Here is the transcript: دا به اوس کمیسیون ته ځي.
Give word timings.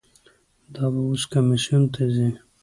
دا 0.73 0.85
به 0.93 0.99
اوس 1.07 1.23
کمیسیون 1.31 1.83
ته 1.93 2.01
ځي. 2.13 2.29